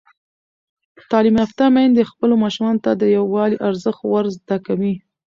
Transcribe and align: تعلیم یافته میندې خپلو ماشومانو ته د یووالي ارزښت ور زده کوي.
تعلیم 1.09 1.35
یافته 1.41 1.63
میندې 1.75 2.09
خپلو 2.11 2.33
ماشومانو 2.43 2.83
ته 2.85 2.91
د 2.95 3.03
یووالي 3.17 3.57
ارزښت 3.67 4.01
ور 4.07 4.25
زده 4.37 4.57
کوي. 4.65 4.93